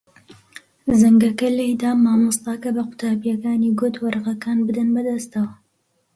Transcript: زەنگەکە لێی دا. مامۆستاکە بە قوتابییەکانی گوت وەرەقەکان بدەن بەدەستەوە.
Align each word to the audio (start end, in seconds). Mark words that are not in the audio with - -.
زەنگەکە 0.99 1.47
لێی 1.57 1.75
دا. 1.81 1.91
مامۆستاکە 2.03 2.69
بە 2.75 2.83
قوتابییەکانی 2.89 3.75
گوت 3.79 3.95
وەرەقەکان 3.99 4.57
بدەن 4.67 4.89
بەدەستەوە. 4.95 5.51